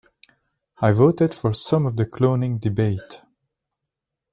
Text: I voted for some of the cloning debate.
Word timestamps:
I 0.79 0.93
voted 0.93 1.31
for 1.35 1.53
some 1.53 1.85
of 1.85 1.95
the 1.95 2.07
cloning 2.07 2.59
debate. 2.59 3.21